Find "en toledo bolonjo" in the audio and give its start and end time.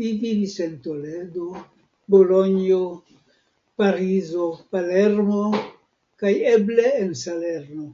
0.64-2.76